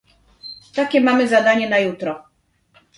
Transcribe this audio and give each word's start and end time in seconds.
Takie 0.75 1.01
mamy 1.01 1.27
zadanie 1.27 1.69
na 1.69 1.79
jutro 1.79 2.23